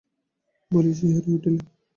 বলিয়া 0.71 0.95
শিহরিয়া 0.99 1.35
উঠিলেন। 1.37 1.65